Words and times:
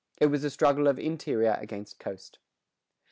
It 0.17 0.31
was 0.31 0.43
a 0.43 0.49
struggle 0.49 0.87
of 0.87 0.97
interior 0.97 1.59
against 1.61 1.99
coast. 1.99 2.39